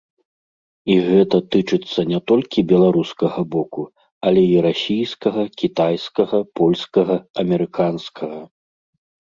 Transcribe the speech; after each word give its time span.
І 0.93 0.95
гэта 1.09 1.37
тычыцца 1.55 2.01
не 2.13 2.19
толькі 2.31 2.65
беларускага 2.73 3.41
боку, 3.53 3.83
але 4.31 4.41
і 4.55 4.59
расійскага, 4.69 5.41
кітайскага, 5.61 6.37
польскага, 6.63 7.15
амерыканскага. 7.45 8.41